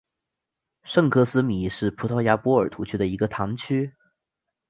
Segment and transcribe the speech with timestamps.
[0.81, 3.93] 圣科斯米是葡萄牙波尔图区的一个堂区。